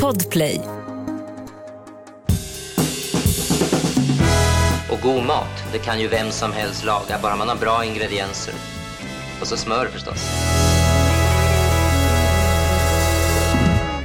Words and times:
Podplay. 0.00 0.60
Och 4.90 5.00
god 5.02 5.26
mat, 5.26 5.64
det 5.72 5.78
kan 5.78 6.00
ju 6.00 6.08
vem 6.08 6.30
som 6.30 6.52
helst 6.52 6.84
laga, 6.84 7.18
bara 7.22 7.36
man 7.36 7.48
har 7.48 7.56
bra 7.56 7.84
ingredienser. 7.84 8.54
Och 9.40 9.46
så 9.46 9.56
smör 9.56 9.86
förstås. 9.86 10.26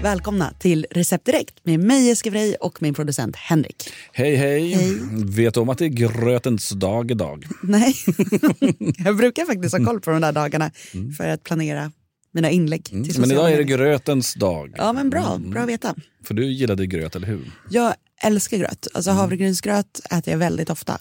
Välkomna 0.04 0.54
till 0.60 0.86
Recept 0.92 1.26
Direkt 1.26 1.66
med 1.66 1.80
mig 1.80 2.08
Jessica 2.08 2.32
Frey 2.32 2.56
och 2.56 2.82
min 2.82 2.94
producent 2.94 3.36
Henrik. 3.36 3.90
Hej, 4.14 4.36
hej, 4.36 4.74
Hej. 4.74 4.96
Vet 5.26 5.54
du 5.54 5.60
om 5.60 5.70
att 5.70 5.78
det 5.78 5.86
är 5.86 5.90
grötens 5.90 6.70
dag 6.70 7.12
idag? 7.12 7.46
Nej, 7.64 7.94
jag 9.06 9.18
brukar 9.18 9.46
faktiskt 9.46 9.78
ha 9.78 9.86
koll 9.86 10.02
på 10.02 10.12
de 10.12 10.22
där 10.22 10.32
dagarna 10.32 10.72
för 11.18 11.28
att 11.28 11.44
planera 11.44 11.92
mina 12.32 12.50
inlägg. 12.50 12.90
Mm. 12.92 13.08
Men 13.18 13.32
idag 13.32 13.52
är 13.52 13.58
det 13.58 13.64
grötens 13.64 14.34
dag. 14.34 14.74
Ja 14.78 14.94
men 14.94 15.10
bra, 15.10 15.38
bra 15.38 15.62
att 15.62 15.70
veta. 15.70 15.96
För 16.24 16.34
du 16.34 16.46
gillade 16.54 16.88
gröt, 16.88 17.16
eller 17.16 17.28
hur? 17.28 17.52
Jag 17.70 17.94
älskar 18.24 18.58
gröt. 18.58 18.88
Alltså 18.94 19.12
Mm. 19.12 19.20
havregrynsgröt 19.22 20.02
äter 20.12 20.32
jag 20.32 20.38
väldigt 20.38 20.70
ofta. 20.70 21.00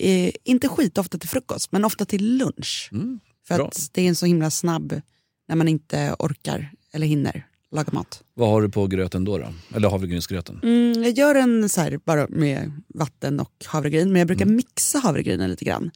Eh, 0.00 0.30
inte 0.44 0.68
skitofta 0.68 1.18
till 1.18 1.28
frukost, 1.28 1.72
men 1.72 1.84
ofta 1.84 2.04
till 2.04 2.36
lunch. 2.38 2.88
För 2.90 2.96
Mm. 2.96 3.18
bra. 3.48 3.66
att 3.66 3.90
det 3.92 4.02
är 4.02 4.08
en 4.08 4.16
så 4.16 4.26
himla 4.26 4.50
snabb 4.50 5.00
när 5.48 5.56
man 5.56 5.68
inte 5.68 6.14
orkar 6.18 6.70
eller 6.92 7.06
hinner 7.06 7.46
laga 7.72 7.88
mat. 7.92 8.22
Vad 8.34 8.48
har 8.48 8.62
du 8.62 8.68
på 8.68 8.86
gröten 8.86 9.24
då? 9.24 9.38
då? 9.38 9.46
Eller 9.76 9.88
havregrynsgröten? 9.90 10.60
Mm, 10.62 11.02
jag 11.02 11.12
gör 11.18 11.34
en 11.34 11.68
så 11.68 11.80
här 11.80 11.98
bara 12.04 12.26
med 12.28 12.72
vatten 12.94 13.40
och 13.40 13.52
havregryn, 13.66 14.12
men 14.12 14.18
jag 14.18 14.26
brukar 14.26 14.44
Mm. 14.44 14.56
mixa 14.56 14.98
havregrynen 14.98 15.50
lite 15.50 15.64
grann. 15.64 15.90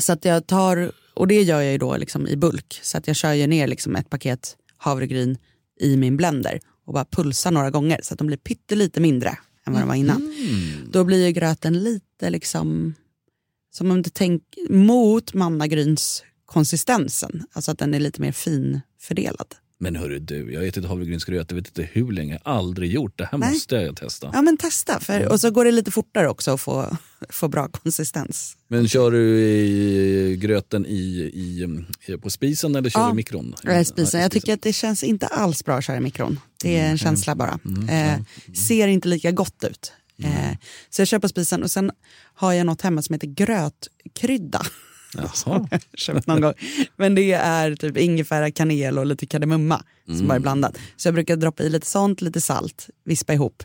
Så 0.00 0.12
att 0.12 0.24
jag 0.24 0.46
tar, 0.46 0.92
och 1.16 1.26
det 1.28 1.42
gör 1.42 1.60
jag 1.60 1.72
ju 1.72 1.78
då 1.78 1.96
liksom 1.96 2.28
i 2.28 2.36
bulk, 2.36 2.80
så 2.82 2.98
att 2.98 3.06
jag 3.06 3.16
kör 3.16 3.32
ju 3.32 3.46
ner 3.46 3.66
liksom 3.66 3.96
ett 3.96 4.10
paket 4.10 4.56
havregryn 4.76 5.38
i 5.80 5.96
min 5.96 6.16
blender 6.16 6.60
och 6.86 6.92
bara 6.94 7.04
pulsar 7.04 7.50
några 7.50 7.70
gånger 7.70 8.00
så 8.02 8.14
att 8.14 8.18
de 8.18 8.26
blir 8.26 8.36
pyttelite 8.36 9.00
mindre 9.00 9.38
än 9.66 9.72
vad 9.72 9.82
de 9.82 9.88
var 9.88 9.94
innan. 9.94 10.34
Då 10.92 11.04
blir 11.04 11.26
ju 11.26 11.32
gröten 11.32 11.78
lite 11.84 12.30
liksom, 12.30 12.94
som 13.70 13.90
om 13.90 14.02
du 14.02 14.10
tänker 14.10 14.72
mot 14.72 15.34
mannagryns 15.34 16.24
konsistensen, 16.46 17.44
alltså 17.52 17.70
att 17.70 17.78
den 17.78 17.94
är 17.94 18.00
lite 18.00 18.20
mer 18.20 18.32
finfördelad. 18.32 19.54
Men 19.78 19.96
hörru 19.96 20.18
du, 20.18 20.52
jag 20.52 20.60
har 20.60 20.66
ätit 20.66 20.84
havregrynsgröt 20.84 21.46
jag 21.50 21.56
vet 21.56 21.66
inte 21.66 21.82
hur 21.92 22.12
länge. 22.12 22.38
Aldrig 22.44 22.92
gjort. 22.92 23.18
Det 23.18 23.28
här 23.32 23.38
Nej. 23.38 23.52
måste 23.52 23.74
jag 23.76 23.96
testa. 23.96 24.30
Ja 24.32 24.42
men 24.42 24.56
testa, 24.56 25.00
för, 25.00 25.28
och 25.32 25.40
så 25.40 25.50
går 25.50 25.64
det 25.64 25.70
lite 25.72 25.90
fortare 25.90 26.28
också 26.28 26.50
att 26.50 26.60
få, 26.60 26.96
få 27.28 27.48
bra 27.48 27.68
konsistens. 27.68 28.56
Men 28.68 28.88
kör 28.88 29.10
du 29.10 29.40
i 29.40 30.36
gröten 30.36 30.86
i, 30.86 31.30
i, 31.34 31.66
på 32.22 32.30
spisen 32.30 32.76
eller 32.76 32.90
kör 32.90 33.00
Ja, 33.00 33.06
du 33.06 33.12
i 33.12 33.14
mikron? 33.14 33.54
Ja, 33.62 33.84
spisen. 33.84 34.20
jag 34.20 34.30
tycker 34.32 34.52
att 34.52 34.62
det 34.62 34.72
känns 34.72 35.02
inte 35.02 35.26
alls 35.26 35.64
bra 35.64 35.74
att 35.76 35.84
köra 35.84 35.96
i 35.96 36.00
mikron. 36.00 36.40
Det 36.62 36.76
är 36.78 36.90
en 36.90 36.98
känsla 36.98 37.34
bara. 37.34 37.58
Mm, 37.64 37.88
Eh, 37.88 38.20
ser 38.54 38.88
inte 38.88 39.08
lika 39.08 39.32
gott 39.32 39.64
ut. 39.70 39.92
Eh, 40.22 40.56
så 40.90 41.00
jag 41.00 41.08
kör 41.08 41.18
på 41.18 41.28
spisen 41.28 41.62
och 41.62 41.70
sen 41.70 41.90
har 42.34 42.52
jag 42.52 42.66
något 42.66 42.82
hemma 42.82 43.02
som 43.02 43.12
heter 43.12 43.26
grötkrydda. 43.26 44.62
Jaha. 45.18 45.68
köpt 45.94 46.26
någon 46.26 46.40
gång. 46.40 46.52
Men 46.96 47.14
det 47.14 47.32
är 47.32 47.76
typ 47.76 47.96
ingefära, 47.96 48.50
kanel 48.50 48.98
och 48.98 49.06
lite 49.06 49.26
kardemumma 49.26 49.84
som 50.06 50.28
bara 50.28 50.34
är 50.34 50.40
blandat. 50.40 50.78
Så 50.96 51.08
jag 51.08 51.14
brukar 51.14 51.36
droppa 51.36 51.62
i 51.62 51.70
lite 51.70 51.86
sånt, 51.86 52.20
lite 52.20 52.40
salt, 52.40 52.88
vispa 53.04 53.34
ihop 53.34 53.62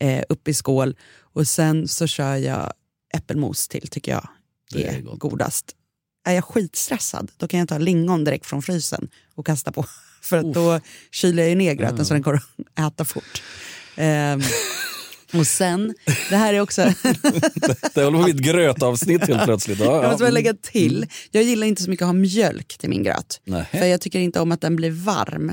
eh, 0.00 0.22
upp 0.28 0.48
i 0.48 0.54
skål 0.54 0.96
och 1.18 1.48
sen 1.48 1.88
så 1.88 2.06
kör 2.06 2.36
jag 2.36 2.72
äppelmos 3.14 3.68
till 3.68 3.88
tycker 3.88 4.12
jag 4.12 4.28
Det 4.72 4.86
är, 4.86 4.98
är 4.98 5.00
godast. 5.00 5.76
Är 6.24 6.32
jag 6.34 6.44
skitstressad 6.44 7.30
då 7.36 7.48
kan 7.48 7.60
jag 7.60 7.68
ta 7.68 7.78
lingon 7.78 8.24
direkt 8.24 8.46
från 8.46 8.62
frysen 8.62 9.08
och 9.34 9.46
kasta 9.46 9.72
på. 9.72 9.86
För 10.22 10.36
att 10.38 10.54
då 10.54 10.80
kyler 11.10 11.42
jag 11.42 11.50
ju 11.50 11.56
ner 11.56 11.74
gröten 11.74 12.04
så 12.06 12.14
den 12.14 12.22
går 12.22 12.34
att 12.34 12.92
äta 12.92 13.04
fort. 13.04 13.42
Ehm, 13.96 14.40
och 15.34 15.46
sen, 15.46 15.94
det 16.30 16.36
här 16.36 16.54
är 16.54 16.60
också 16.60 16.82
Det 17.94 18.02
håller 18.04 18.10
på 18.10 18.18
att 18.18 18.24
bli 18.24 18.32
ett 18.34 18.40
grötavsnitt 18.54 19.26
helt 19.28 19.44
plötsligt. 19.44 19.78
Ja, 19.78 19.84
Jag 19.84 20.04
ja. 20.04 20.08
måste 20.08 20.24
bara 20.24 20.30
lägga 20.30 20.54
till, 20.54 21.06
jag 21.30 21.42
gillar 21.42 21.66
inte 21.66 21.82
så 21.82 21.90
mycket 21.90 22.02
att 22.04 22.08
ha 22.08 22.12
mjölk 22.12 22.78
till 22.78 22.88
min 22.90 23.02
gröt. 23.02 23.40
Nej. 23.44 23.64
För 23.70 23.84
jag 23.86 24.00
tycker 24.00 24.18
inte 24.18 24.40
om 24.40 24.52
att 24.52 24.60
den 24.60 24.76
blir 24.76 24.90
varm. 24.90 25.52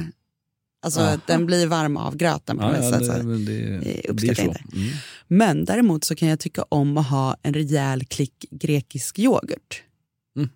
Alltså 0.85 0.99
Aha. 0.99 1.09
att 1.11 1.27
den 1.27 1.45
blir 1.45 1.67
varm 1.67 1.97
av 1.97 2.15
gröten 2.17 2.57
på 2.57 2.63
Ja, 2.63 2.71
något 2.71 2.83
ja, 3.01 3.13
sätt. 3.13 3.23
det, 3.23 3.37
det, 3.45 3.73
Eh, 3.73 3.79
det 3.83 4.09
uppskattar 4.09 4.35
så. 4.43 4.49
inte. 4.49 4.61
Mm. 4.73 4.89
Men 5.27 5.65
däremot 5.65 6.03
så 6.03 6.15
kan 6.15 6.27
jag 6.27 6.39
tycka 6.39 6.63
om 6.69 6.97
att 6.97 7.07
ha 7.09 7.37
en 7.43 7.53
rejäl 7.53 8.05
klick 8.05 8.45
grekisk 8.51 9.19
yoghurt. 9.19 9.83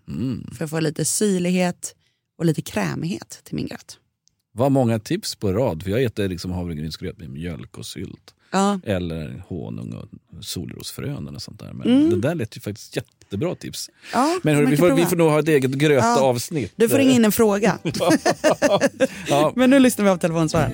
Mm. 0.08 0.50
För 0.58 0.64
att 0.66 0.70
få 0.72 0.80
lite 0.80 1.06
syrlighet 1.06 1.96
och 2.40 2.46
lite 2.46 2.62
krämighet 2.62 3.42
till 3.44 3.56
min 3.56 3.68
gröt. 3.68 3.98
Vad 4.58 4.72
många 4.72 5.00
tips 5.00 5.36
på 5.36 5.52
rad. 5.54 5.84
För 5.84 5.92
jag 5.92 6.04
äter 6.04 6.28
liksom 6.30 6.52
havregrynsgröt 6.52 7.18
med 7.18 7.30
mjölk 7.30 7.78
och 7.78 7.86
sylt. 7.86 8.34
Ja, 8.52 8.80
Eller 8.84 9.44
honung 9.48 9.94
och 9.94 10.08
solrosfrön 10.46 11.28
eller 11.28 11.40
sånt 11.40 11.60
där. 11.60 11.74
Men 11.74 11.88
Mm. 11.88 12.10
det 12.10 12.28
där 12.28 12.36
lät 12.36 12.58
ju 12.58 12.62
faktiskt 12.62 12.96
jättebra 12.96 13.56
tips. 13.56 13.90
ja 14.14 14.40
Men 14.44 14.56
hörru, 14.56 14.66
man 14.66 14.72
vi, 14.72 14.78
får, 14.78 14.92
vi 14.92 15.06
får 15.06 15.16
nog 15.16 15.30
ha 15.30 15.40
ett 15.40 15.48
eget 15.48 15.72
grötavsnitt. 15.72 16.74
Du 16.76 16.90
får 16.90 16.98
ringa 16.98 17.12
in 17.12 17.26
en 17.26 17.32
fråga. 17.32 17.78
Ja, 19.28 19.52
Men 19.56 19.70
nu 19.70 19.80
lyssnar 19.80 20.06
vi 20.06 20.12
av 20.12 20.18
telefonsvararen. 20.18 20.72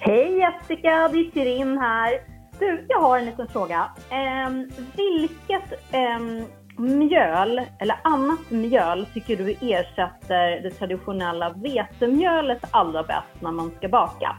Hej 0.00 0.38
Jessica, 0.38 1.08
det 1.12 1.18
är 1.18 1.30
Shirin 1.34 1.78
här. 1.78 2.12
Du, 2.58 2.84
jag 2.88 3.00
har 3.00 3.18
en 3.18 3.24
liten 3.26 3.48
fråga. 3.48 3.90
Ehm, 4.10 4.70
vilket 4.96 5.72
ehm, 5.92 6.44
mjöl 6.80 7.60
eller 7.78 7.96
annat 8.04 8.50
mjöl 8.50 9.06
tycker 9.14 9.36
du 9.36 9.50
ersätter 9.50 10.62
det 10.62 10.70
traditionella 10.70 11.50
vetemjölet 11.52 12.64
allra 12.70 13.02
bäst 13.02 13.42
när 13.42 13.52
man 13.52 13.70
ska 13.78 13.88
baka? 13.88 14.36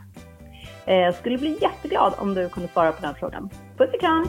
Eh, 0.86 1.16
skulle 1.16 1.38
bli 1.38 1.58
jätteglad 1.62 2.14
om 2.18 2.34
du 2.34 2.50
kunde 2.50 2.70
svara 2.70 2.92
på 2.92 3.02
den 3.02 3.16
frågan. 3.16 3.50
Puss 3.78 3.90
och 3.94 4.00
kram! 4.00 4.26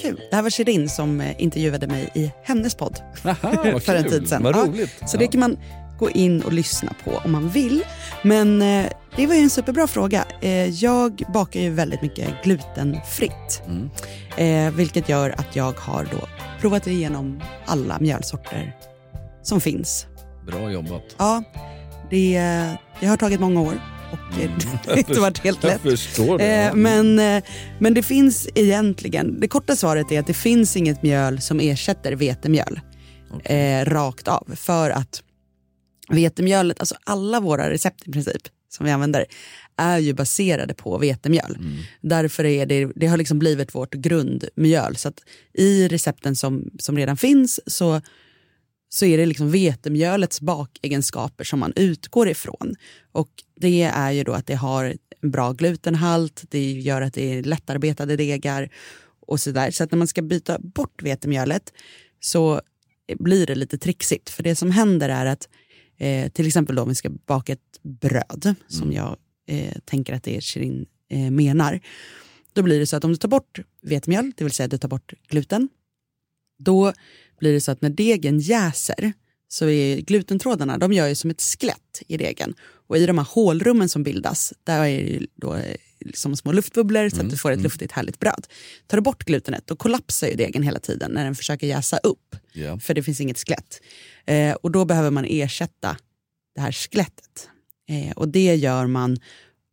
Kul. 0.00 0.20
Det 0.30 0.36
här 0.36 0.42
var 0.42 0.50
Shirin 0.50 0.88
som 0.88 1.20
eh, 1.20 1.42
intervjuade 1.42 1.86
mig 1.86 2.10
i 2.14 2.32
hennes 2.42 2.74
podd. 2.74 2.98
Aha, 3.24 3.80
för 3.80 3.94
en 3.94 4.04
tid 4.04 4.28
sedan. 4.28 4.42
Vad 4.42 4.56
Ja, 4.56 4.64
roligt. 4.66 5.02
Så 5.06 5.16
det 5.16 5.26
kan 5.26 5.40
man 5.40 5.58
gå 6.00 6.10
in 6.10 6.42
och 6.42 6.52
lyssna 6.52 6.92
på 7.04 7.10
om 7.24 7.32
man 7.32 7.48
vill. 7.48 7.82
Men 8.22 8.62
eh, 8.62 8.86
det 9.16 9.26
var 9.26 9.34
ju 9.34 9.40
en 9.40 9.50
superbra 9.50 9.86
fråga. 9.86 10.24
Eh, 10.40 10.68
jag 10.68 11.22
bakar 11.34 11.60
ju 11.60 11.70
väldigt 11.70 12.02
mycket 12.02 12.44
glutenfritt. 12.44 13.62
Mm. 13.66 13.90
Eh, 14.36 14.74
vilket 14.74 15.08
gör 15.08 15.30
att 15.30 15.56
jag 15.56 15.72
har 15.72 16.04
då 16.04 16.28
provat 16.60 16.86
igenom 16.86 17.42
alla 17.66 17.98
mjölsorter 18.00 18.76
som 19.42 19.60
finns. 19.60 20.06
Bra 20.46 20.70
jobbat. 20.70 21.04
Ja, 21.18 21.42
det, 22.10 22.38
det 23.00 23.06
har 23.06 23.16
tagit 23.16 23.40
många 23.40 23.60
år 23.60 23.74
och 24.12 24.18
det 24.36 24.66
har 24.90 24.98
inte 24.98 25.20
varit 25.20 25.38
helt 25.38 25.62
lätt. 25.62 25.80
Jag 25.84 25.92
förstår 25.92 26.38
det. 26.38 26.44
Eh, 26.44 26.74
men, 26.74 27.18
eh, 27.18 27.42
men 27.78 27.94
det 27.94 28.02
finns 28.02 28.48
egentligen, 28.54 29.40
det 29.40 29.48
korta 29.48 29.76
svaret 29.76 30.12
är 30.12 30.20
att 30.20 30.26
det 30.26 30.34
finns 30.34 30.76
inget 30.76 31.02
mjöl 31.02 31.40
som 31.40 31.60
ersätter 31.60 32.12
vetemjöl 32.12 32.80
eh, 33.44 33.84
rakt 33.84 34.28
av. 34.28 34.48
För 34.56 34.90
att 34.90 35.22
vetemjölet, 36.10 36.80
alltså 36.80 36.94
alla 37.04 37.40
våra 37.40 37.70
recept 37.70 38.08
i 38.08 38.12
princip 38.12 38.42
som 38.68 38.86
vi 38.86 38.92
använder 38.92 39.26
är 39.76 39.98
ju 39.98 40.12
baserade 40.12 40.74
på 40.74 40.98
vetemjöl. 40.98 41.58
Därför 42.00 42.44
är 42.44 42.66
det, 42.66 42.88
det 42.96 43.06
har 43.06 43.16
liksom 43.16 43.38
blivit 43.38 43.74
vårt 43.74 43.94
grundmjöl. 43.94 44.96
Så 44.96 45.08
att 45.08 45.20
i 45.52 45.88
recepten 45.88 46.36
som, 46.36 46.70
som 46.78 46.96
redan 46.96 47.16
finns 47.16 47.60
så 47.66 48.00
så 48.92 49.04
är 49.04 49.18
det 49.18 49.26
liksom 49.26 49.50
vetemjölets 49.50 50.40
bakegenskaper 50.40 51.44
som 51.44 51.60
man 51.60 51.72
utgår 51.76 52.28
ifrån. 52.28 52.74
Och 53.12 53.30
det 53.60 53.82
är 53.82 54.10
ju 54.10 54.24
då 54.24 54.32
att 54.32 54.46
det 54.46 54.54
har 54.54 54.94
en 55.20 55.30
bra 55.30 55.52
glutenhalt, 55.52 56.44
det 56.48 56.72
gör 56.72 57.02
att 57.02 57.14
det 57.14 57.38
är 57.38 57.42
lättarbetade 57.42 58.16
degar 58.16 58.70
och 59.26 59.40
sådär. 59.40 59.70
Så 59.70 59.84
att 59.84 59.90
när 59.90 59.98
man 59.98 60.08
ska 60.08 60.22
byta 60.22 60.58
bort 60.58 61.02
vetemjölet 61.02 61.72
så 62.20 62.60
blir 63.18 63.46
det 63.46 63.54
lite 63.54 63.78
trixigt. 63.78 64.30
För 64.30 64.42
det 64.42 64.56
som 64.56 64.70
händer 64.70 65.08
är 65.08 65.26
att 65.26 65.48
eh, 66.00 66.30
till 66.30 66.46
exempel 66.46 66.76
då 66.76 66.82
om 66.82 66.88
vi 66.88 66.94
ska 66.94 67.10
baka 67.10 67.52
ett 67.52 67.82
bröd, 67.82 68.54
som 68.68 68.92
jag 68.92 69.16
eh, 69.46 69.74
tänker 69.84 70.14
att 70.14 70.22
det 70.22 70.36
är 70.36 70.40
Shirin 70.40 70.86
eh, 71.08 71.30
menar. 71.30 71.80
Då 72.52 72.62
blir 72.62 72.78
det 72.78 72.86
så 72.86 72.96
att 72.96 73.04
om 73.04 73.10
du 73.10 73.16
tar 73.16 73.28
bort 73.28 73.60
vetemjöl, 73.82 74.32
det 74.36 74.44
vill 74.44 74.52
säga 74.52 74.68
du 74.68 74.78
tar 74.78 74.88
bort 74.88 75.12
gluten, 75.28 75.68
då 76.58 76.92
blir 77.38 77.52
det 77.52 77.60
så 77.60 77.72
att 77.72 77.82
när 77.82 77.90
degen 77.90 78.38
jäser 78.38 79.12
så 79.48 79.68
är 79.68 80.00
glutentrådarna, 80.00 80.78
de 80.78 80.92
gör 80.92 81.08
ju 81.08 81.14
som 81.14 81.30
ett 81.30 81.42
skelett 81.42 82.02
i 82.06 82.16
degen. 82.16 82.54
Och 82.86 82.96
i 82.96 83.06
de 83.06 83.18
här 83.18 83.26
hålrummen 83.30 83.88
som 83.88 84.02
bildas, 84.02 84.52
där 84.64 84.78
är 84.84 85.02
det 85.02 85.10
ju 85.10 85.26
då 85.34 85.54
eh, 85.54 85.76
som 86.14 86.36
små 86.36 86.52
luftbubblor 86.52 87.08
så 87.08 87.20
att 87.20 87.30
du 87.30 87.36
får 87.36 87.50
ett 87.50 87.60
luftigt 87.60 87.92
härligt 87.92 88.18
bröd. 88.18 88.46
Tar 88.86 88.96
du 88.96 89.02
bort 89.02 89.24
glutenet, 89.24 89.66
då 89.66 89.76
kollapsar 89.76 90.28
ju 90.28 90.34
degen 90.34 90.62
hela 90.62 90.78
tiden 90.78 91.10
när 91.12 91.24
den 91.24 91.34
försöker 91.34 91.66
jäsa 91.66 91.96
upp. 91.98 92.36
Ja. 92.52 92.78
För 92.78 92.94
det 92.94 93.02
finns 93.02 93.20
inget 93.20 93.38
skelett. 93.38 93.80
Eh, 94.26 94.52
och 94.52 94.70
då 94.70 94.84
behöver 94.84 95.10
man 95.10 95.24
ersätta 95.28 95.96
det 96.54 96.60
här 96.60 96.72
skelettet. 96.72 97.48
Eh, 97.88 98.12
och 98.12 98.28
det 98.28 98.54
gör 98.54 98.86
man 98.86 99.18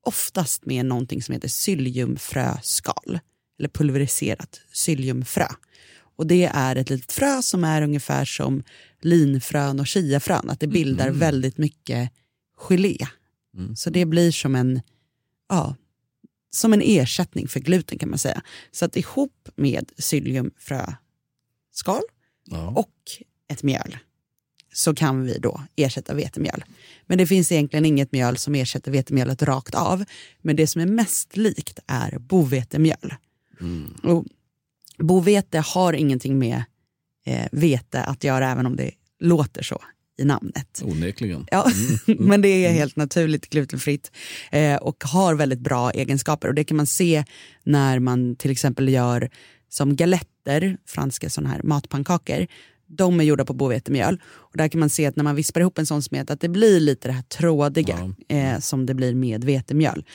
oftast 0.06 0.66
med 0.66 0.86
någonting 0.86 1.22
som 1.22 1.34
heter 1.34 1.48
psylliumfröskal. 1.48 3.20
Eller 3.60 3.70
pulveriserat 3.70 4.62
psylliumfrö. 4.74 5.48
Och 6.18 6.28
det 6.28 6.52
är 6.54 6.76
ett 6.76 6.90
litet 6.90 7.12
frö 7.12 7.42
som 7.42 7.64
är 7.64 7.82
ungefär 7.82 8.26
som 8.26 8.64
linfrön 9.02 9.80
och 9.80 9.88
chiafrön, 9.88 10.50
att 10.50 10.60
det 10.60 10.68
bildar 10.68 11.10
väldigt 11.10 11.58
mycket 11.58 12.12
gelé. 12.58 12.98
Så 13.76 13.90
det 13.90 14.06
blir 14.06 14.32
som 14.32 14.56
en, 14.56 14.82
ja, 15.50 15.76
som 16.50 16.74
en 16.74 16.82
ersättning 16.82 17.48
för 17.48 17.60
gluten 17.60 17.98
kan 17.98 18.10
man 18.10 18.20
säga. 18.20 18.42
Så 18.72 18.86
att 18.86 18.98
ihop 18.98 19.50
med 19.56 19.92
psylliumfröskal 19.98 22.02
Ja. 22.50 22.68
och 22.68 22.94
ett 23.50 23.64
mjöl 23.64 23.98
så 24.74 24.96
kan 24.96 25.24
vi 25.24 25.38
då 25.38 25.62
ersätta 25.76 26.14
vetemjöl. 26.14 26.64
Men 27.06 27.18
det 27.18 27.28
finns 27.28 27.52
egentligen 27.52 27.86
inget 27.86 28.12
mjöl 28.12 28.38
som 28.38 28.56
ersätter 28.56 28.92
vetemjölet 28.92 29.44
rakt 29.44 29.76
av. 29.76 30.04
Men 30.42 30.56
det 30.56 30.68
som 30.68 30.82
är 30.82 30.86
mest 30.86 31.38
likt 31.38 31.80
är 31.88 32.18
bovetemjöl. 32.20 33.14
Och 34.04 34.26
bovete 34.98 35.60
har 35.60 35.94
ingenting 35.94 36.40
med 36.40 36.64
eh, 37.26 37.48
vete 37.52 38.04
att 38.04 38.24
göra 38.24 38.52
även 38.52 38.66
om 38.66 38.76
det 38.76 38.92
låter 39.20 39.64
så 39.64 39.82
i 40.18 40.26
namnet. 40.26 40.82
Onekligen. 40.84 41.48
Ja, 41.52 41.72
men 42.06 42.42
det 42.42 42.66
är 42.66 42.72
helt 42.72 42.96
naturligt 42.96 43.50
glutenfritt 43.50 44.12
eh, 44.52 44.76
och 44.76 45.04
har 45.04 45.36
väldigt 45.36 45.60
bra 45.60 45.92
egenskaper. 45.92 46.48
Och 46.48 46.56
Det 46.56 46.64
kan 46.64 46.78
man 46.78 46.88
se 46.88 47.24
när 47.64 48.00
man 48.00 48.36
till 48.36 48.52
exempel 48.52 48.90
gör 48.90 49.30
som 49.70 49.96
galetter, 49.96 50.78
franska 50.86 51.30
såna 51.30 51.50
här 51.50 51.62
matpannkakor. 51.64 52.48
De 52.90 53.20
är 53.20 53.24
gjorda 53.24 53.46
på 53.46 53.54
bovetemjöl. 53.54 54.22
Och 54.26 54.58
där 54.58 54.68
kan 54.68 54.80
man 54.80 54.90
se 54.90 55.06
att 55.06 55.16
när 55.16 55.24
man 55.24 55.36
vispar 55.36 55.62
ihop 55.62 55.78
en 55.78 55.86
sån 55.86 56.04
smet 56.04 56.32
att 56.32 56.42
det 56.42 56.50
blir 56.50 56.80
lite 56.80 57.08
det 57.08 57.12
här 57.12 57.22
trådiga 57.22 58.14
eh, 58.28 58.60
som 58.60 58.86
det 58.86 58.94
blir 58.94 59.16
med 59.16 59.44
vetemjöl. 59.44 60.06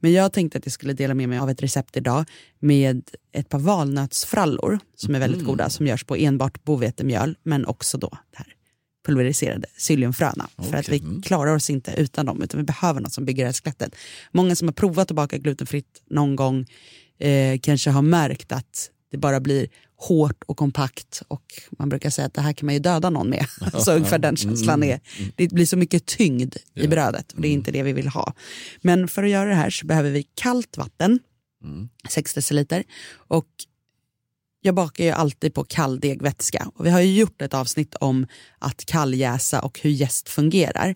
Men 0.00 0.12
jag 0.12 0.32
tänkte 0.32 0.58
att 0.58 0.66
jag 0.66 0.72
skulle 0.72 0.92
dela 0.92 1.14
med 1.14 1.28
mig 1.28 1.38
av 1.38 1.50
ett 1.50 1.62
recept 1.62 1.96
idag 1.96 2.24
med 2.58 3.02
ett 3.32 3.48
par 3.48 3.58
valnötsfrallor 3.58 4.78
som 4.96 5.14
är 5.14 5.18
väldigt 5.18 5.44
goda 5.44 5.70
som 5.70 5.86
görs 5.86 6.04
på 6.04 6.16
enbart 6.16 6.64
bovetemjöl 6.64 7.36
men 7.42 7.66
också 7.66 7.98
då 7.98 8.08
det 8.30 8.38
här 8.38 8.54
pulveriserade 9.06 9.66
psylliumfröna. 9.78 10.48
För 10.70 10.76
att 10.76 10.88
vi 10.88 10.98
Okej, 10.98 11.22
klarar 11.22 11.54
oss 11.54 11.70
inte 11.70 11.94
utan 11.96 12.26
dem 12.26 12.42
utan 12.42 12.60
vi 12.60 12.64
behöver 12.64 13.00
något 13.00 13.12
som 13.12 13.24
bygger 13.24 13.44
det 13.44 13.48
här 13.48 13.52
skelettet. 13.52 13.96
Många 14.32 14.56
som 14.56 14.68
har 14.68 14.72
provat 14.72 15.10
att 15.10 15.16
baka 15.16 15.38
glutenfritt 15.38 16.02
någon 16.10 16.36
gång 16.36 16.66
eh, 17.18 17.58
kanske 17.62 17.90
har 17.90 18.02
märkt 18.02 18.52
att 18.52 18.90
det 19.10 19.18
bara 19.18 19.40
blir 19.40 19.68
hårt 19.96 20.42
och 20.46 20.56
kompakt 20.56 21.22
och 21.28 21.44
man 21.78 21.88
brukar 21.88 22.10
säga 22.10 22.26
att 22.26 22.34
det 22.34 22.40
här 22.40 22.52
kan 22.52 22.66
man 22.66 22.74
ju 22.74 22.80
döda 22.80 23.10
någon 23.10 23.30
med. 23.30 23.46
så 23.84 23.92
ungefär 23.92 24.18
den 24.18 24.36
känslan 24.36 24.82
är. 24.82 25.00
Det 25.36 25.48
blir 25.48 25.66
så 25.66 25.76
mycket 25.76 26.06
tyngd 26.06 26.56
i 26.74 26.88
brödet 26.88 27.32
och 27.32 27.40
det 27.40 27.48
är 27.48 27.52
inte 27.52 27.70
det 27.70 27.82
vi 27.82 27.92
vill 27.92 28.08
ha. 28.08 28.34
Men 28.80 29.08
för 29.08 29.22
att 29.22 29.30
göra 29.30 29.48
det 29.48 29.54
här 29.54 29.70
så 29.70 29.86
behöver 29.86 30.10
vi 30.10 30.22
kallt 30.34 30.76
vatten, 30.76 31.18
6 32.08 32.34
deciliter 32.34 32.84
och 33.14 33.46
jag 34.62 34.74
bakar 34.74 35.04
ju 35.04 35.10
alltid 35.10 35.54
på 35.54 35.64
kall 35.64 36.00
degvätska 36.00 36.70
och 36.74 36.86
vi 36.86 36.90
har 36.90 37.00
ju 37.00 37.18
gjort 37.18 37.42
ett 37.42 37.54
avsnitt 37.54 37.94
om 37.94 38.26
att 38.58 38.84
kalljäsa 38.84 39.60
och 39.60 39.80
hur 39.82 39.90
jäst 39.90 40.28
fungerar. 40.28 40.88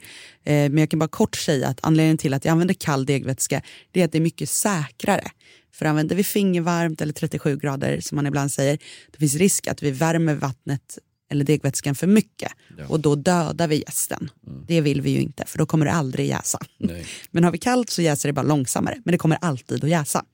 Eh, 0.45 0.71
men 0.71 0.79
jag 0.79 0.91
kan 0.91 0.99
bara 0.99 1.09
kort 1.09 1.37
säga 1.37 1.69
att 1.69 1.79
anledningen 1.83 2.19
till 2.19 2.35
att 2.35 2.45
jag 2.45 2.53
använder 2.53 2.75
kall 2.75 3.07
degvätska 3.07 3.63
det 3.91 4.01
är 4.01 4.05
att 4.05 4.13
det 4.13 4.19
är 4.19 4.23
mycket 4.23 4.49
säkrare. 4.49 5.31
För 5.75 5.87
använder 5.87 6.17
vi 6.17 6.25
fingervarmt 6.25 7.01
eller 7.01 7.13
37 7.13 7.57
grader 7.57 8.01
som 8.01 8.17
man 8.17 8.27
ibland 8.27 8.53
säger, 8.53 8.79
det 9.13 9.19
finns 9.19 9.35
risk 9.35 9.67
att 9.67 9.83
vi 9.83 9.91
värmer 9.91 10.35
vattnet 10.35 10.99
eller 11.31 11.45
degvätskan 11.45 11.95
för 11.95 12.07
mycket 12.07 12.53
och 12.89 13.01
då 13.01 13.15
dödar 13.15 13.69
vi 13.69 13.83
jästen. 13.87 14.31
Det 14.67 14.81
vill 14.81 15.01
vi 15.01 15.11
ju 15.11 15.21
inte 15.21 15.45
för 15.47 15.59
då 15.59 15.67
kommer 15.67 15.87
det 15.87 15.93
aldrig 15.93 16.29
jäsa. 16.29 16.59
Nej. 16.79 17.07
Men 17.31 17.45
har 17.45 17.51
vi 17.51 17.59
kallt 17.59 17.91
så 17.91 18.03
jäser 18.03 18.29
det 18.29 18.33
bara 18.33 18.47
långsammare, 18.47 19.03
men 19.05 19.13
det 19.13 19.19
kommer 19.19 19.39
alltid 19.41 19.85
att 19.85 19.91
jäsa. 19.91 20.25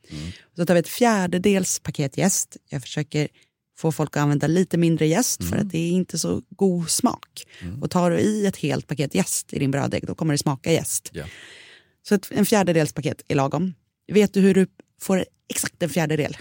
Så 0.56 0.66
tar 0.66 0.74
vi 0.74 0.80
ett 0.80 0.88
fjärdedels 0.88 1.78
paket 1.78 2.18
jäst. 2.18 2.56
Jag 2.68 2.82
försöker 2.82 3.28
få 3.78 3.92
folk 3.92 4.16
att 4.16 4.22
använda 4.22 4.46
lite 4.46 4.78
mindre 4.78 5.06
jäst 5.06 5.44
för 5.44 5.56
att 5.56 5.70
det 5.70 5.78
är 5.78 5.90
inte 5.90 6.18
så 6.18 6.42
god 6.50 6.90
smak. 6.90 7.46
Och 7.80 7.90
tar 7.90 8.10
du 8.10 8.18
i 8.18 8.46
ett 8.46 8.56
helt 8.56 8.86
paket 8.86 9.14
jäst 9.14 9.52
i 9.52 9.58
din 9.58 9.70
bröddeg 9.70 10.06
då 10.06 10.14
kommer 10.14 10.34
det 10.34 10.38
smaka 10.38 10.72
jäst. 10.72 11.10
Ja. 11.12 11.24
Så 12.08 12.14
ett, 12.14 12.28
en 12.30 12.46
fjärdedels 12.46 12.92
paket 12.92 13.22
är 13.28 13.34
lagom. 13.34 13.74
Vet 14.12 14.34
du 14.34 14.40
hur 14.40 14.54
du 14.54 14.66
får 15.00 15.24
exakt 15.48 15.82
en 15.82 15.88
fjärdedel? 15.88 16.36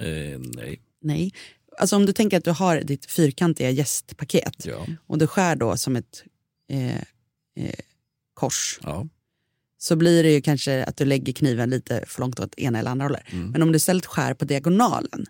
Eh, 0.00 0.38
nej. 0.38 0.80
Nej. 1.02 1.32
Alltså 1.78 1.96
om 1.96 2.06
du 2.06 2.12
tänker 2.12 2.38
att 2.38 2.44
du 2.44 2.50
har 2.50 2.80
ditt 2.80 3.06
fyrkantiga 3.10 3.70
jästpaket 3.70 4.66
Ja. 4.66 4.86
och 5.06 5.18
du 5.18 5.26
skär 5.26 5.56
då 5.56 5.76
som 5.76 5.96
ett 5.96 6.24
eh, 6.70 6.96
eh, 7.56 7.74
kors 8.34 8.78
Ja. 8.82 9.06
så 9.78 9.96
blir 9.96 10.22
det 10.22 10.30
ju 10.32 10.40
kanske 10.40 10.84
att 10.84 10.96
du 10.96 11.04
lägger 11.04 11.32
kniven 11.32 11.70
lite 11.70 12.04
för 12.06 12.20
långt 12.20 12.40
åt 12.40 12.54
ena 12.58 12.78
eller 12.78 12.90
andra 12.90 13.04
hållet. 13.04 13.22
Mm. 13.32 13.50
Men 13.50 13.62
om 13.62 13.72
du 13.72 13.76
istället 13.76 14.06
skär 14.06 14.34
på 14.34 14.44
diagonalen 14.44 15.26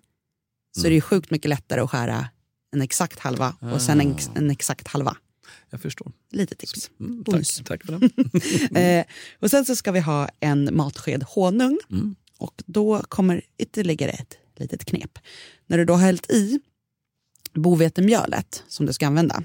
så 0.76 0.86
är 0.86 0.90
det 0.90 0.94
ju 0.94 1.00
sjukt 1.00 1.30
mycket 1.30 1.48
lättare 1.48 1.80
att 1.80 1.90
skära 1.90 2.28
en 2.74 2.82
exakt 2.82 3.18
halva 3.18 3.56
och 3.74 3.82
sen 3.82 4.00
en, 4.00 4.16
en 4.34 4.50
exakt 4.50 4.88
halva. 4.88 5.16
Jag 5.70 5.80
förstår. 5.80 6.12
Lite 6.30 6.54
tips. 6.54 6.90
Mm, 7.00 7.24
tack, 7.24 7.64
tack 7.64 7.84
för 7.86 7.98
det. 8.72 8.80
Eh, 9.00 9.04
och 9.40 9.50
sen 9.50 9.64
så 9.64 9.76
ska 9.76 9.92
vi 9.92 10.00
ha 10.00 10.28
en 10.40 10.68
matsked 10.76 11.22
honung. 11.22 11.78
Mm. 11.90 12.14
Och 12.38 12.62
då 12.66 13.02
kommer 13.08 13.42
ytterligare 13.58 14.10
ett 14.10 14.34
litet 14.60 14.84
knep. 14.84 15.18
När 15.66 15.78
du 15.78 15.84
då 15.84 15.92
har 15.92 16.00
hällt 16.00 16.30
i 16.30 16.60
bovetemjölet 17.54 18.64
som 18.68 18.86
du 18.86 18.92
ska 18.92 19.06
använda, 19.06 19.44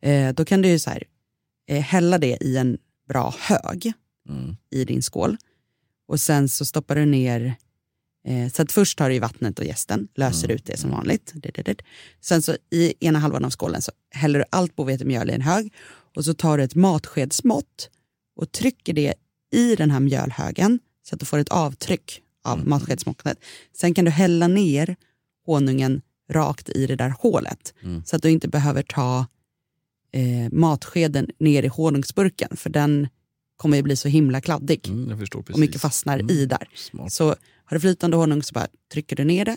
eh, 0.00 0.34
då 0.34 0.44
kan 0.44 0.62
du 0.62 0.68
ju 0.68 0.78
så 0.78 0.90
här, 0.90 1.04
eh, 1.68 1.80
hälla 1.80 2.18
det 2.18 2.38
i 2.40 2.56
en 2.56 2.78
bra 3.08 3.34
hög 3.38 3.92
Mm. 4.28 4.56
i 4.70 4.84
din 4.84 5.02
skål. 5.02 5.36
Och 6.08 6.20
sen 6.20 6.48
så 6.48 6.64
stoppar 6.64 6.94
du 6.94 7.06
ner, 7.06 7.54
eh, 8.28 8.52
så 8.52 8.62
att 8.62 8.72
först 8.72 8.98
tar 8.98 9.08
du 9.08 9.14
i 9.14 9.18
vattnet 9.18 9.58
och 9.58 9.64
jästen, 9.64 10.08
löser 10.14 10.50
ut 10.50 10.64
det 10.66 10.76
som 10.76 10.90
vanligt. 10.90 11.34
Sen 12.20 12.42
så 12.42 12.56
i 12.70 12.94
ena 13.00 13.18
halvan 13.18 13.44
av 13.44 13.50
skålen 13.50 13.82
så 13.82 13.92
häller 14.10 14.38
du 14.38 14.44
allt 14.50 14.76
bovetemjöl 14.76 15.30
i 15.30 15.32
en 15.32 15.40
hög 15.40 15.72
och 16.16 16.24
så 16.24 16.34
tar 16.34 16.58
du 16.58 16.64
ett 16.64 16.74
matskedsmått 16.74 17.90
och 18.36 18.52
trycker 18.52 18.92
det 18.92 19.14
i 19.52 19.76
den 19.76 19.90
här 19.90 20.00
mjölhögen 20.00 20.78
så 21.02 21.14
att 21.14 21.20
du 21.20 21.26
får 21.26 21.38
ett 21.38 21.48
avtryck 21.48 22.21
av 22.44 22.66
matskedsmåttet. 22.68 23.38
Sen 23.76 23.94
kan 23.94 24.04
du 24.04 24.10
hälla 24.10 24.48
ner 24.48 24.96
honungen 25.46 26.02
rakt 26.30 26.68
i 26.68 26.86
det 26.86 26.96
där 26.96 27.14
hålet 27.20 27.74
så 28.04 28.16
att 28.16 28.22
du 28.22 28.30
inte 28.30 28.48
behöver 28.48 28.82
ta 28.82 29.26
eh, 30.12 30.52
matskeden 30.52 31.30
ner 31.38 31.62
i 31.62 31.66
honungsburken 31.68 32.56
för 32.56 32.70
den 32.70 33.08
kommer 33.56 33.76
ju 33.76 33.82
bli 33.82 33.96
så 33.96 34.08
himla 34.08 34.40
kladdig 34.40 34.88
Mm, 34.88 35.20
och 35.52 35.58
mycket 35.58 35.80
fastnar 35.80 36.30
i 36.30 36.46
där. 36.46 36.68
Smart. 36.74 37.12
Så 37.12 37.26
har 37.64 37.76
du 37.76 37.80
flytande 37.80 38.16
honung 38.16 38.42
så 38.42 38.52
bara 38.52 38.66
trycker 38.92 39.16
du 39.16 39.24
ner 39.24 39.44
det 39.44 39.56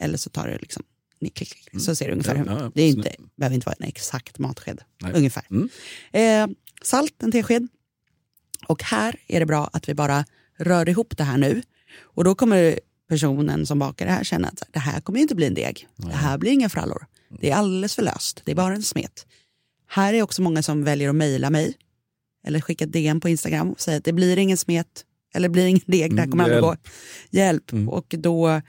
eller 0.00 0.18
så 0.18 0.30
tar 0.30 0.48
du 0.48 0.58
liksom 0.58 0.82
ner, 1.20 1.30
klick, 1.30 1.48
klick, 1.48 1.82
så 1.82 1.94
ser 1.94 2.06
det 2.06 2.12
ungefär 2.12 2.34
Mm. 2.34 2.46
Ja, 2.48 2.54
hur. 2.54 2.60
ja, 2.64 2.70
det 2.74 2.82
är 2.82 2.88
inte, 2.88 3.14
behöver 3.36 3.54
inte 3.54 3.66
vara 3.66 3.76
en 3.80 3.88
exakt 3.88 4.38
matsked. 4.38 4.80
Nej. 5.02 5.12
Ungefär. 5.12 5.44
Mm. 5.50 5.68
Eh, 6.12 6.56
salt, 6.82 7.22
en 7.22 7.32
tesked. 7.32 7.68
Och 8.66 8.82
här 8.82 9.16
är 9.28 9.40
det 9.40 9.46
bra 9.46 9.70
att 9.72 9.88
vi 9.88 9.94
bara 9.94 10.24
rör 10.58 10.88
ihop 10.88 11.16
det 11.16 11.24
här 11.24 11.38
nu. 11.38 11.62
Och 12.00 12.24
då 12.24 12.34
kommer 12.34 12.80
personen 13.08 13.66
som 13.66 13.78
bakar 13.78 14.06
det 14.06 14.12
här 14.12 14.24
känna 14.24 14.48
att 14.48 14.62
det 14.70 14.78
här 14.78 15.00
kommer 15.00 15.20
inte 15.20 15.34
bli 15.34 15.46
en 15.46 15.54
deg. 15.54 15.88
Det 15.96 16.12
här 16.12 16.38
blir 16.38 16.52
inga 16.52 16.68
frallor. 16.68 17.06
Det 17.40 17.50
är 17.50 17.54
alldeles 17.54 17.94
för 17.94 18.02
löst. 18.02 18.42
Det 18.44 18.50
är 18.50 18.56
bara 18.56 18.74
en 18.74 18.82
smet. 18.82 19.26
Här 19.86 20.14
är 20.14 20.22
också 20.22 20.42
många 20.42 20.62
som 20.62 20.84
väljer 20.84 21.08
att 21.08 21.14
mejla 21.14 21.50
mig 21.50 21.76
eller 22.46 22.60
skicka 22.60 22.86
DM 22.86 23.20
på 23.20 23.28
Instagram 23.28 23.70
och 23.70 23.80
säga 23.80 23.96
att 23.96 24.04
det 24.04 24.12
blir 24.12 24.38
ingen 24.38 24.56
smet 24.56 25.04
eller 25.34 25.48
blir 25.48 25.66
ingen 25.66 25.80
deg, 25.86 26.16
det 26.16 26.22
här 26.22 26.30
kommer 26.30 26.44
aldrig 26.44 26.62
gå. 26.62 26.76
Hjälp. 27.30 27.72
Och 27.88 28.14
då 28.18 28.60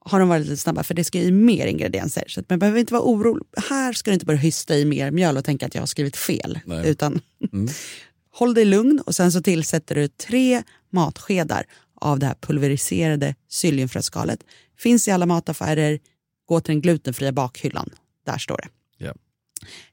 har 0.00 0.20
de 0.20 0.28
varit 0.28 0.46
lite 0.46 0.56
snabba 0.56 0.82
för 0.82 0.94
det 0.94 1.04
ska 1.04 1.18
i 1.18 1.30
mer 1.30 1.66
ingredienser. 1.66 2.24
Så 2.28 2.42
man 2.48 2.58
behöver 2.58 2.80
inte 2.80 2.92
vara 2.92 3.02
orolig. 3.02 3.44
Här 3.68 3.92
ska 3.92 4.10
du 4.10 4.14
inte 4.14 4.26
börja 4.26 4.40
hysta 4.40 4.76
i 4.76 4.84
mer 4.84 5.10
mjöl 5.10 5.36
och 5.36 5.44
tänka 5.44 5.66
att 5.66 5.74
jag 5.74 5.82
har 5.82 5.86
skrivit 5.86 6.16
fel. 6.16 6.58
Nej. 6.64 6.88
Utan 6.88 7.20
håll 8.30 8.54
dig 8.54 8.64
lugn 8.64 9.00
och 9.06 9.14
sen 9.14 9.32
så 9.32 9.42
tillsätter 9.42 9.94
du 9.94 10.08
tre 10.08 10.62
matskedar 10.90 11.66
av 12.06 12.18
det 12.18 12.26
här 12.26 12.34
pulveriserade 12.40 13.34
psylliumfröskalet. 13.48 14.40
Finns 14.78 15.08
i 15.08 15.10
alla 15.10 15.26
mataffärer. 15.26 15.98
Gå 16.46 16.60
till 16.60 16.72
den 16.74 16.80
glutenfria 16.80 17.32
bakhyllan. 17.32 17.90
Där 18.26 18.38
står 18.38 18.56
det. 18.56 18.68
Ja. 19.04 19.14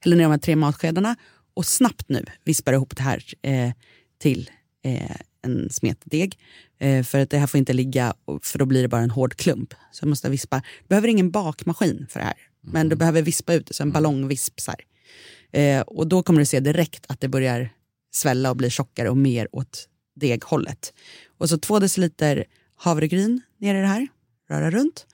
Häller 0.00 0.16
ner 0.16 0.24
de 0.24 0.30
här 0.30 0.38
tre 0.38 0.56
matskedarna 0.56 1.16
och 1.54 1.66
snabbt 1.66 2.08
nu 2.08 2.24
vispar 2.44 2.72
ihop 2.72 2.96
det 2.96 3.02
här 3.02 3.24
eh, 3.42 3.70
till 4.18 4.50
eh, 4.84 5.16
en 5.42 5.70
smet 5.70 5.98
deg. 6.04 6.38
Eh, 6.78 7.04
för 7.04 7.18
att 7.18 7.30
det 7.30 7.38
här 7.38 7.46
får 7.46 7.58
inte 7.58 7.72
ligga, 7.72 8.14
för 8.42 8.58
då 8.58 8.66
blir 8.66 8.82
det 8.82 8.88
bara 8.88 9.02
en 9.02 9.10
hård 9.10 9.36
klump. 9.36 9.74
Så 9.92 10.04
jag 10.04 10.08
måste 10.08 10.30
vispa. 10.30 10.62
Du 10.80 10.88
behöver 10.88 11.08
ingen 11.08 11.30
bakmaskin 11.30 12.06
för 12.10 12.20
det 12.20 12.26
här. 12.26 12.36
Men 12.60 12.88
du 12.88 12.96
behöver 12.96 13.22
vispa 13.22 13.54
ut 13.54 13.66
det, 13.66 13.74
så 13.74 13.82
en 13.82 13.92
ballongvisp. 13.92 14.60
Så. 14.60 14.72
Eh, 15.52 15.80
och 15.80 16.06
då 16.06 16.22
kommer 16.22 16.40
du 16.40 16.46
se 16.46 16.60
direkt 16.60 17.04
att 17.08 17.20
det 17.20 17.28
börjar 17.28 17.70
svälla 18.10 18.50
och 18.50 18.56
bli 18.56 18.70
tjockare 18.70 19.10
och 19.10 19.16
mer 19.16 19.48
åt 19.52 19.88
deghållet. 20.14 20.92
Och 21.38 21.48
så 21.48 21.58
två 21.58 21.78
deciliter 21.78 22.44
havregryn 22.76 23.40
ner 23.58 23.74
i 23.74 23.80
det 23.80 23.86
här, 23.86 24.08
röra 24.48 24.70
runt. 24.70 25.06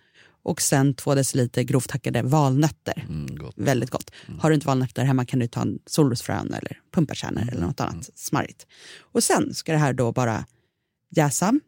Och 0.42 0.62
sen 0.62 0.94
två 0.94 1.14
deciliter 1.14 1.62
grovt 1.62 1.90
hackade 1.90 2.22
valnötter. 2.22 3.06
Mm, 3.08 3.36
gott. 3.36 3.54
Väldigt 3.56 3.90
gott. 3.90 4.10
Har 4.38 4.50
du 4.50 4.54
inte 4.54 4.66
valnötter 4.66 5.04
hemma 5.04 5.24
kan 5.24 5.38
du 5.38 5.46
ta 5.46 5.60
en 5.60 5.78
solrosfrön 5.86 6.54
eller 6.54 6.80
pumpakärnor 6.94 7.48
eller 7.52 7.60
något 7.60 7.80
annat 7.80 8.10
smarrigt. 8.14 8.66
Och 8.98 9.24
sen 9.24 9.54
ska 9.54 9.72
det 9.72 9.78
här 9.78 9.92
då 9.92 10.12
bara 10.12 10.46
jäsa. 11.10 11.60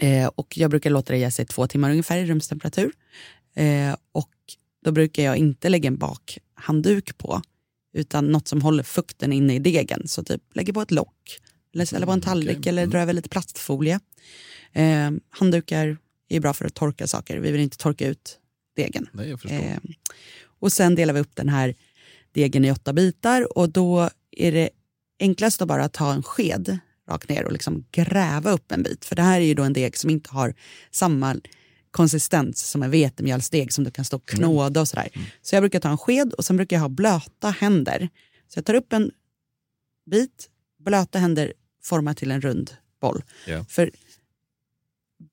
Eh, 0.00 0.26
och 0.26 0.58
jag 0.58 0.70
brukar 0.70 0.90
låta 0.90 1.12
det 1.12 1.18
jäsa 1.18 1.42
i 1.42 1.46
två 1.46 1.66
timmar 1.66 1.90
ungefär 1.90 2.18
i 2.18 2.26
rumstemperatur. 2.26 2.92
Eh, 3.54 3.96
och 4.12 4.34
då 4.84 4.92
brukar 4.92 5.22
jag 5.22 5.36
inte 5.36 5.68
lägga 5.68 5.88
en 5.88 5.98
bakhandduk 5.98 7.18
på, 7.18 7.42
utan 7.92 8.26
något 8.26 8.48
som 8.48 8.62
håller 8.62 8.82
fukten 8.82 9.32
inne 9.32 9.54
i 9.54 9.58
degen. 9.58 10.08
Så 10.08 10.24
typ 10.24 10.42
lägger 10.54 10.72
på 10.72 10.82
ett 10.82 10.90
lock, 10.90 11.38
eller 11.78 11.86
ställer 11.86 12.06
på 12.06 12.12
en 12.12 12.20
tallrik 12.20 12.58
okej. 12.58 12.70
eller 12.70 12.86
drar 12.86 13.00
över 13.00 13.12
lite 13.12 13.28
plastfolie. 13.28 14.00
Eh, 14.72 15.10
handdukar 15.30 15.96
är 16.28 16.40
bra 16.40 16.52
för 16.52 16.64
att 16.64 16.74
torka 16.74 17.06
saker, 17.06 17.38
vi 17.38 17.50
vill 17.50 17.60
inte 17.60 17.76
torka 17.76 18.08
ut 18.08 18.38
degen. 18.76 19.08
Nej. 19.12 19.36
Eh, 19.44 19.78
och 20.60 20.72
sen 20.72 20.94
delar 20.94 21.14
vi 21.14 21.20
upp 21.20 21.36
den 21.36 21.48
här 21.48 21.74
degen 22.32 22.64
i 22.64 22.72
åtta 22.72 22.92
bitar 22.92 23.58
och 23.58 23.70
då 23.70 24.10
är 24.30 24.52
det 24.52 24.70
enklast 25.20 25.62
att 25.62 25.68
bara 25.68 25.88
ta 25.88 26.12
en 26.12 26.22
sked 26.22 26.78
rakt 27.08 27.28
ner 27.28 27.44
och 27.44 27.52
liksom 27.52 27.84
gräva 27.92 28.50
upp 28.50 28.72
en 28.72 28.82
bit. 28.82 29.04
För 29.04 29.16
det 29.16 29.22
här 29.22 29.40
är 29.40 29.44
ju 29.44 29.54
då 29.54 29.62
en 29.62 29.72
deg 29.72 29.96
som 29.96 30.10
inte 30.10 30.30
har 30.30 30.54
samma 30.90 31.36
konsistens 31.90 32.70
som 32.70 32.82
en 32.82 32.90
vetemjölsdeg 32.90 33.72
som 33.72 33.84
du 33.84 33.90
kan 33.90 34.04
stå 34.04 34.16
och 34.16 34.28
knåda 34.28 34.80
och 34.80 34.88
sådär. 34.88 35.08
Så 35.42 35.54
jag 35.56 35.62
brukar 35.62 35.80
ta 35.80 35.88
en 35.90 35.98
sked 35.98 36.32
och 36.32 36.44
sen 36.44 36.56
brukar 36.56 36.76
jag 36.76 36.80
ha 36.80 36.88
blöta 36.88 37.50
händer. 37.50 38.08
Så 38.48 38.58
jag 38.58 38.64
tar 38.64 38.74
upp 38.74 38.92
en 38.92 39.10
bit, 40.10 40.48
blöta 40.84 41.18
händer 41.18 41.52
formar 41.82 42.14
till 42.14 42.30
en 42.30 42.40
rund 42.40 42.70
boll. 43.00 43.22
Ja. 43.46 43.64
För 43.68 43.90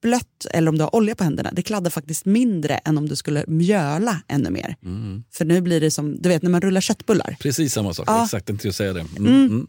blött 0.02 0.46
eller 0.52 0.70
om 0.70 0.78
du 0.78 0.84
har 0.84 0.96
olja 0.96 1.16
på 1.16 1.24
händerna, 1.24 1.52
det 1.54 1.62
kladdar 1.62 1.90
faktiskt 1.92 2.26
mindre 2.26 2.78
än 2.78 2.98
om 2.98 3.10
du 3.10 3.16
skulle 3.16 3.44
mjöla 3.48 4.22
ännu 4.28 4.50
mer. 4.50 4.76
Mm. 4.84 5.24
För 5.32 5.46
nu 5.46 5.62
blir 5.62 5.82
det 5.82 5.92
som, 5.92 6.22
du 6.22 6.30
vet 6.30 6.42
när 6.42 6.50
man 6.50 6.62
rullar 6.62 6.82
köttbullar. 6.82 7.38
Precis 7.40 7.74
samma 7.74 7.94
sak, 7.94 8.10
Ja. 8.10 8.24
exakt 8.24 8.50
inte 8.50 8.68
jag 8.68 8.76
säga 8.76 8.94
det. 8.94 9.00
Mm. 9.00 9.26
Mm. 9.26 9.46
Mm. 9.46 9.68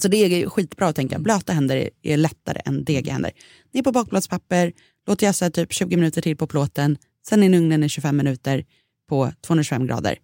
Så 0.00 0.08
det 0.08 0.16
är 0.16 0.48
skitbra 0.48 0.88
att 0.88 0.96
tänka, 0.96 1.18
blöta 1.18 1.52
händer 1.52 1.76
är, 1.76 1.90
är 2.02 2.16
lättare 2.16 2.60
än 2.64 2.84
degiga 2.84 3.12
händer. 3.12 3.30
Ner 3.72 3.82
på 3.82 3.92
bakplåtspapper, 3.92 4.72
låt 5.06 5.22
jäsa 5.22 5.50
typ 5.50 5.72
20 5.72 5.96
minuter 5.96 6.22
till 6.22 6.36
på 6.36 6.46
plåten, 6.46 6.96
sen 7.28 7.42
in 7.42 7.54
i 7.54 7.58
ugnen 7.58 7.84
i 7.84 7.88
25 7.88 8.16
minuter 8.16 8.64
på 9.08 9.32
225 9.40 9.86
grader. 9.86 10.18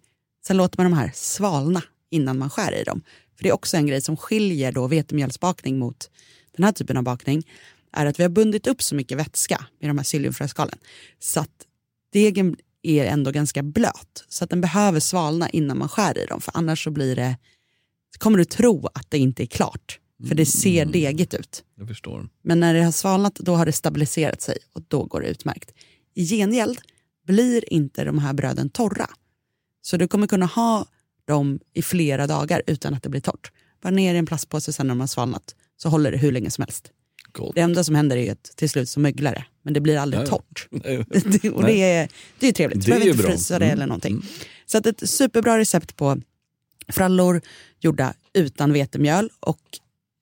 Sen 0.47 0.57
låter 0.57 0.77
man 0.77 0.91
de 0.91 0.97
här 0.97 1.11
svalna 1.15 1.81
innan 2.09 2.37
man 2.37 2.49
skär 2.49 2.81
i 2.81 2.83
dem. 2.83 3.01
För 3.43 3.45
det 3.45 3.51
är 3.51 3.53
också 3.53 3.77
en 3.77 3.87
grej 3.87 4.01
som 4.01 4.17
skiljer 4.17 4.71
då 4.71 4.87
vetemjölsbakning 4.87 5.79
mot 5.79 6.09
den 6.55 6.63
här 6.63 6.71
typen 6.71 6.97
av 6.97 7.03
bakning, 7.03 7.43
är 7.91 8.05
att 8.05 8.19
vi 8.19 8.23
har 8.23 8.29
bundit 8.29 8.67
upp 8.67 8.81
så 8.81 8.95
mycket 8.95 9.17
vätska 9.17 9.65
med 9.79 9.89
de 9.89 9.97
här 9.97 10.03
psylliumfröskalen 10.03 10.77
så 11.19 11.39
att 11.39 11.67
degen 12.13 12.55
är 12.83 13.05
ändå 13.05 13.31
ganska 13.31 13.63
blöt. 13.63 14.25
Så 14.29 14.43
att 14.43 14.49
den 14.49 14.61
behöver 14.61 14.99
svalna 14.99 15.49
innan 15.49 15.77
man 15.77 15.89
skär 15.89 16.17
i 16.17 16.25
dem, 16.25 16.41
för 16.41 16.57
annars 16.57 16.83
så 16.83 16.91
blir 16.91 17.15
det 17.15 17.37
kommer 18.17 18.37
du 18.37 18.45
tro 18.45 18.87
att 18.93 19.11
det 19.11 19.17
inte 19.17 19.43
är 19.43 19.47
klart. 19.47 19.99
För 20.27 20.35
det 20.35 20.45
ser 20.45 20.85
degigt 20.85 21.33
ut. 21.33 21.63
Jag 21.77 21.87
förstår. 21.87 22.29
Men 22.41 22.59
när 22.59 22.73
det 22.73 22.83
har 22.83 22.91
svalnat 22.91 23.35
då 23.35 23.55
har 23.55 23.65
det 23.65 23.71
stabiliserat 23.71 24.41
sig 24.41 24.57
och 24.73 24.81
då 24.87 25.05
går 25.05 25.21
det 25.21 25.27
utmärkt. 25.27 25.71
I 26.13 26.25
gengäld 26.25 26.79
blir 27.27 27.73
inte 27.73 28.03
de 28.03 28.19
här 28.19 28.33
bröden 28.33 28.69
torra. 28.69 29.09
Så 29.81 29.97
du 29.97 30.07
kommer 30.07 30.27
kunna 30.27 30.45
ha 30.45 30.85
dem 31.27 31.59
i 31.73 31.81
flera 31.81 32.27
dagar 32.27 32.61
utan 32.67 32.93
att 32.93 33.03
det 33.03 33.09
blir 33.09 33.21
torrt. 33.21 33.51
Bara 33.81 33.89
ner 33.91 34.15
i 34.15 34.17
en 34.17 34.25
plastpåse 34.25 34.73
sen 34.73 34.87
när 34.87 34.91
de 34.91 34.99
har 34.99 35.07
svalnat 35.07 35.55
så 35.77 35.89
håller 35.89 36.11
det 36.11 36.17
hur 36.17 36.31
länge 36.31 36.51
som 36.51 36.61
helst. 36.61 36.91
Gott. 37.31 37.55
Det 37.55 37.61
enda 37.61 37.83
som 37.83 37.95
händer 37.95 38.17
är 38.17 38.31
att 38.31 38.43
till 38.43 38.69
slut 38.69 38.89
så 38.89 38.99
möglar 38.99 39.31
det, 39.33 39.45
men 39.61 39.73
det 39.73 39.81
blir 39.81 39.97
aldrig 39.97 40.21
ja. 40.23 40.27
torrt. 40.27 40.67
Nej. 40.71 41.05
Det- 41.41 41.49
och 41.49 41.63
det 41.65 41.73
är, 41.81 42.09
det 42.39 42.45
är 42.45 42.47
ju 42.47 42.53
trevligt, 42.53 42.81
du 42.85 42.85
behöver 42.91 43.07
inte 43.07 43.23
bra. 43.23 43.31
frysa 43.31 43.59
det 43.59 43.65
Mm. 43.65 43.73
eller 43.73 43.87
någonting. 43.87 44.25
Så 44.65 44.77
att 44.77 44.85
ett 44.85 45.09
superbra 45.09 45.57
recept 45.57 45.95
på 45.95 46.21
frallor 46.87 47.41
gjorda 47.79 48.13
utan 48.33 48.73
vetemjöl 48.73 49.29
och 49.39 49.59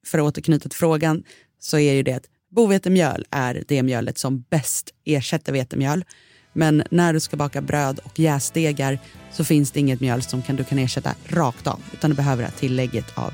för 0.06 0.18
att 0.20 0.24
återknyta 0.24 0.70
till 0.70 0.78
frågan 0.78 1.24
så 1.60 1.78
är 1.80 1.94
ju 1.94 2.04
det 2.04 2.14
att 2.14 2.26
bovetemjöl 2.50 3.26
är 3.30 3.64
det 3.68 3.84
mjölet 3.84 4.18
som 4.18 4.42
bäst 4.50 4.94
ersätter 5.06 5.54
vetemjöl. 5.54 6.06
Men 6.54 6.84
när 6.92 7.14
du 7.14 7.20
ska 7.20 7.38
baka 7.38 7.62
bröd 7.62 8.00
och 8.04 8.20
jäsdegar 8.20 9.00
så 9.32 9.44
finns 9.44 9.72
det 9.72 9.80
inget 9.80 10.00
mjöl 10.00 10.22
som 10.22 10.42
kan, 10.42 10.56
du 10.56 10.64
kan 10.64 10.80
ersätta 10.80 11.16
rakt 11.28 11.68
av 11.68 11.80
utan 11.94 12.10
du 12.10 12.16
behöver 12.16 12.44
ha 12.44 12.52
tillägget 12.52 13.18
av 13.18 13.34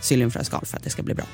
psylliumfröskal 0.00 0.66
för 0.66 0.76
att 0.76 0.82
det 0.82 0.90
ska 0.90 1.02
bli 1.02 1.14
bra. 1.14 1.24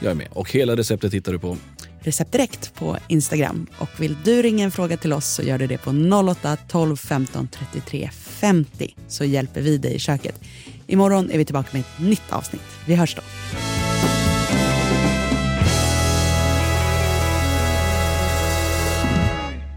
Jag 0.00 0.10
är 0.10 0.14
med. 0.14 0.28
Och 0.32 0.50
hela 0.50 0.76
receptet 0.76 1.14
hittar 1.14 1.32
du 1.32 1.38
på 1.38 1.56
Recept 2.04 2.32
direkt 2.32 2.74
på 2.74 2.98
Instagram. 3.08 3.66
Och 3.78 3.88
vill 3.98 4.16
du 4.24 4.42
ringa 4.42 4.64
en 4.64 4.70
fråga 4.70 4.96
till 4.96 5.12
oss 5.12 5.26
så 5.26 5.42
gör 5.42 5.58
du 5.58 5.66
det 5.66 5.78
på 5.78 5.90
08 6.30 6.56
12 6.68 6.96
15 6.96 7.48
33 7.48 8.10
50 8.12 8.94
så 9.08 9.24
hjälper 9.24 9.60
vi 9.60 9.78
dig 9.78 9.94
i 9.94 9.98
köket. 9.98 10.40
Imorgon 10.86 11.30
är 11.30 11.38
vi 11.38 11.44
tillbaka 11.44 11.68
med 11.72 11.80
ett 11.80 12.06
nytt 12.06 12.32
avsnitt. 12.32 12.62
Vi 12.86 12.94
hörs 12.94 13.14
då. 13.14 13.22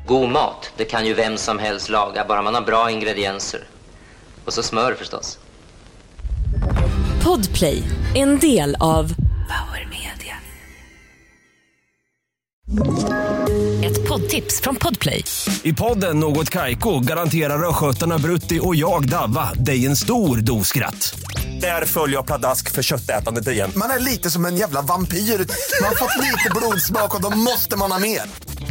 God 0.07 0.29
mat, 0.29 0.71
det 0.77 0.85
kan 0.85 1.05
ju 1.05 1.13
vem 1.13 1.37
som 1.37 1.59
helst 1.59 1.89
laga, 1.89 2.25
bara 2.27 2.41
man 2.41 2.55
har 2.55 2.61
bra 2.61 2.91
ingredienser. 2.91 3.63
Och 4.45 4.53
så 4.53 4.63
smör 4.63 4.93
förstås. 4.93 5.39
Podplay, 7.23 7.83
en 8.15 8.39
del 8.39 8.75
av 8.79 9.13
Power 9.47 9.89
Media. 9.89 10.35
Ett 13.85 14.07
poddtips 14.07 14.61
från 14.61 14.75
Podplay. 14.75 15.23
I 15.63 15.73
podden 15.73 16.19
Något 16.19 16.49
Kaiko 16.49 16.99
garanterar 16.99 17.69
östgötarna 17.69 18.17
Brutti 18.17 18.59
och 18.63 18.75
jag, 18.75 19.09
Davva, 19.09 19.53
dig 19.53 19.85
en 19.85 19.95
stor 19.95 20.37
dos 20.37 20.67
skratt. 20.67 21.19
Där 21.61 21.85
följer 21.85 22.15
jag 22.15 22.25
pladask 22.25 22.71
för 22.71 22.83
köttätandet 22.83 23.47
igen. 23.47 23.71
Man 23.75 23.89
är 23.89 23.99
lite 23.99 24.29
som 24.29 24.45
en 24.45 24.57
jävla 24.57 24.81
vampyr. 24.81 25.17
Man 25.17 25.87
har 25.89 25.95
fått 25.95 26.23
lite 26.23 26.49
blodsmak 26.55 27.15
och 27.15 27.21
då 27.21 27.37
måste 27.37 27.77
man 27.77 27.91
ha 27.91 27.99
mer. 27.99 28.46